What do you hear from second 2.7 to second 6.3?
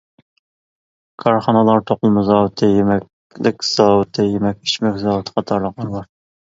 يېمەكلىك زاۋۇتى، يېمەك-ئىچمەك زاۋۇتى قاتارلىقلار بار.